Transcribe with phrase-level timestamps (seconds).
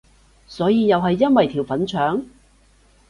[0.47, 2.25] 所以又係因為條粉腸？